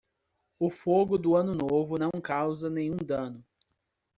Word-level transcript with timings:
O 0.57 0.71
fogo 0.71 1.15
do 1.15 1.35
Ano 1.35 1.53
Novo 1.53 1.99
não 1.99 2.09
causa 2.09 2.71
nenhum 2.71 2.97
dano. 2.97 3.45